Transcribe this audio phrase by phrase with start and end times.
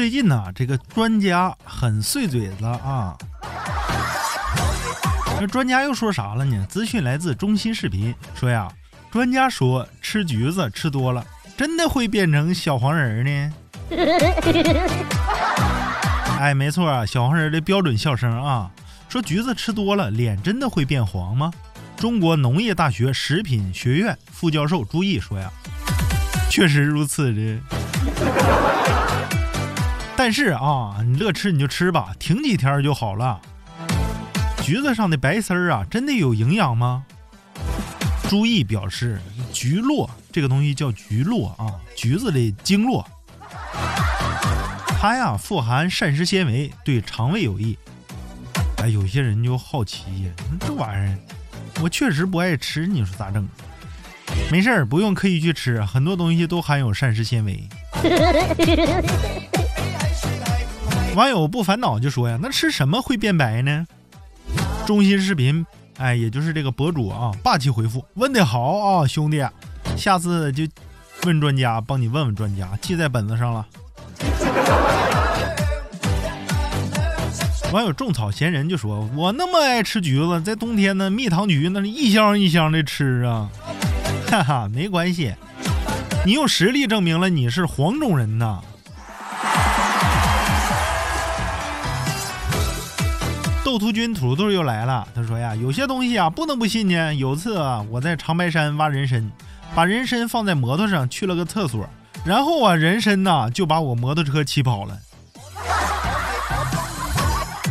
[0.00, 3.14] 最近呢，这个专家很碎嘴子啊。
[5.38, 6.66] 那专家又说啥了呢？
[6.70, 8.66] 资讯来自中新视频，说呀，
[9.10, 11.22] 专家说吃橘子吃多了，
[11.54, 13.52] 真的会变成小黄人呢。
[16.40, 18.70] 哎，没错啊，小黄人的标准笑声啊。
[19.10, 21.52] 说橘子吃多了，脸真的会变黄吗？
[21.98, 25.50] 中国农业大学食品学院副教授朱毅说呀，
[26.48, 27.58] 确实如此的。
[30.22, 33.40] 但是啊，你乐吃你就吃吧，停几天就好了。
[34.62, 37.02] 橘子上的白丝儿啊，真的有营养吗？
[38.28, 39.18] 朱毅表示，
[39.50, 43.02] 橘络这个东西叫橘络啊，橘子的经络，
[45.00, 47.78] 它呀富含膳食纤维，对肠胃有益。
[48.76, 51.18] 哎，有些人就好奇呀，这玩意儿
[51.80, 53.48] 我确实不爱吃，你说咋整？
[54.52, 57.66] 没事儿，不用刻意去吃，很多东西都含有膳食纤维。
[61.16, 63.86] 网友不烦恼就说呀，那吃什么会变白呢？
[64.86, 65.66] 中心视频，
[65.98, 69.44] 哎，也就是这个博主啊，霸气回复，问的好啊，兄弟，
[69.96, 70.64] 下次就
[71.24, 73.66] 问专家，帮你问问专家，记在本子上了。
[77.72, 83.48] 网友种草闲人就说：“我那么爱吃橘子，在冬天呢，蜜糖橘那是一箱一箱的吃啊，
[84.30, 85.34] 哈哈，没关系，
[86.24, 88.60] 你用实力证明了你是黄种人呐。”
[93.70, 97.14] 斗图君土豆又来了，他说呀：“有些东西啊，不能不信呢。
[97.14, 99.30] 有次啊，我在长白山挖人参，
[99.76, 101.88] 把人参放在摩托上去了个厕所，
[102.24, 104.98] 然后啊，人参呐就把我摩托车骑跑了。”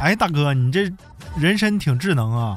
[0.00, 0.92] 哎，大哥，你这
[1.36, 2.56] 人参挺智能啊！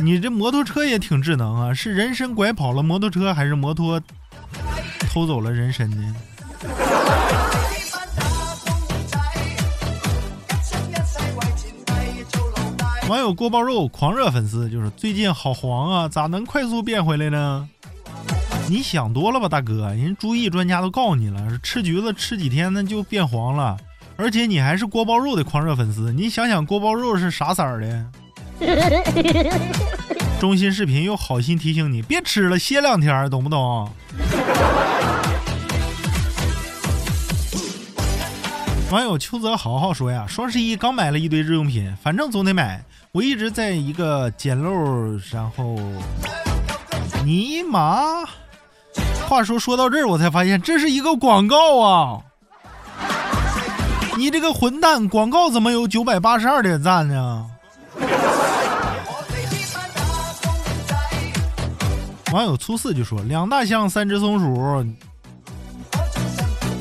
[0.00, 1.74] 你这摩托车也挺智能啊！
[1.74, 4.00] 是人参拐跑了摩托车，还是摩托
[5.12, 6.14] 偷走了人参呢？
[13.10, 17.68] 网友锅包肉狂热粉丝就是最近好黄啊，咋能快速变回来呢？
[18.68, 19.88] 你想多了吧，大哥！
[19.88, 23.76] 人注意专家都告诉你了，吃橘子吃几天那就变黄了。
[24.14, 28.06] 而且你还是锅包肉的狂热粉丝，你想想锅包肉是啥色儿的？
[30.38, 33.90] 中心视频又好心提醒你别吃了，歇两天，懂不懂？
[38.90, 42.84] 网友秋泽豪豪说呀，双十一刚买了一堆日用品，反正总得买。
[43.12, 44.72] 我一直在一个捡漏，
[45.30, 45.78] 然后
[47.24, 48.24] 尼玛！
[49.28, 52.20] 话说说到这儿，我才发现这是一个广告啊！
[54.16, 57.46] 你这个混蛋，广告怎么有九百八十二点赞呢？
[62.32, 64.84] 网友初四就说：“两大箱，三只松鼠，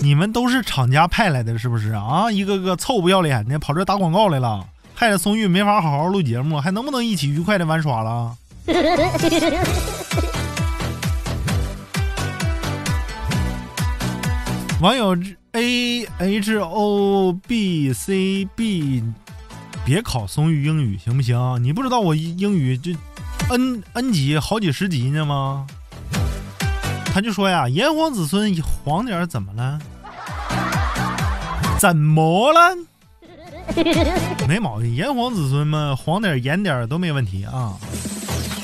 [0.01, 2.31] 你们都是厂家派来的，是不是啊？
[2.31, 4.65] 一个个臭不要脸的，跑这打广告来了，
[4.95, 8.35] 害得松玉没法好好录节目，还能不能一起愉快的玩耍了？”
[14.81, 15.17] 网友。
[15.53, 19.03] A H O B C B，
[19.83, 21.57] 别考松玉英语行不行？
[21.63, 22.91] 你不知道我英语就
[23.49, 25.65] N N 级好几十级呢吗？
[27.13, 29.79] 他就说呀，炎黄子孙黄点怎么了？
[31.79, 32.75] 怎么了？
[34.47, 37.73] 没毛病，炎黄子孙嘛，黄点盐点都没问题啊。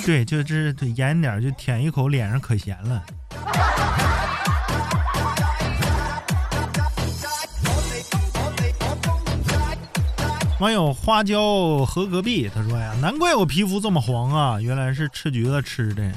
[0.05, 3.03] 对，就这盐点就舔一口，脸上可咸了。
[10.59, 16.09] 网友花椒和隔壁他说呀，难怪我皮肤这么黄啊，原来是吃橘子吃的。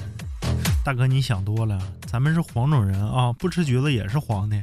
[0.89, 4.57] 大哥你想多了，咱们是黄种人啊，不吃橘子也是黄的。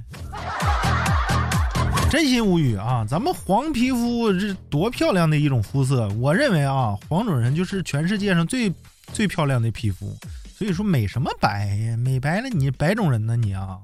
[2.09, 8.74] 真心无语啊，咱们黄皮肤是多漂亮的一种肤色，我认为啊，黄种人就是全世界上最
[9.13, 10.18] 最漂亮的皮肤。
[10.58, 13.78] 所以说美什么白呀，美白了你白种人呢你啊。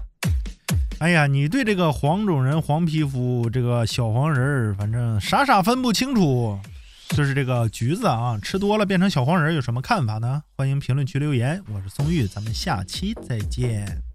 [1.00, 6.58] 哎呀，你对这个黄种人、黄皮肤、这个小黄人儿，反正傻傻分不清楚。
[7.16, 10.42] 就是这个橘子啊，吃多了变成小黄人，有什么看法呢？
[10.54, 11.62] 欢迎评论区留言。
[11.72, 14.05] 我是松玉，咱们下期再见。